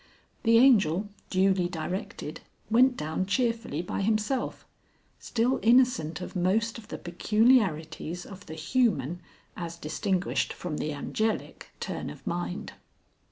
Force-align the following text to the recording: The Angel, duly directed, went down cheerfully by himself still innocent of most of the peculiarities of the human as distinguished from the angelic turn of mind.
The 0.41 0.57
Angel, 0.57 1.09
duly 1.29 1.69
directed, 1.69 2.39
went 2.71 2.97
down 2.97 3.27
cheerfully 3.27 3.83
by 3.83 4.01
himself 4.01 4.65
still 5.19 5.59
innocent 5.61 6.21
of 6.21 6.35
most 6.35 6.79
of 6.79 6.87
the 6.87 6.97
peculiarities 6.97 8.25
of 8.25 8.47
the 8.47 8.55
human 8.55 9.19
as 9.55 9.77
distinguished 9.77 10.53
from 10.53 10.77
the 10.77 10.91
angelic 10.91 11.69
turn 11.79 12.09
of 12.09 12.25
mind. 12.25 12.73